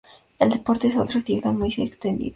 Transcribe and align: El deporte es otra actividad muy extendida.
El 0.39 0.49
deporte 0.49 0.87
es 0.87 0.97
otra 0.97 1.19
actividad 1.19 1.53
muy 1.53 1.69
extendida. 1.77 2.29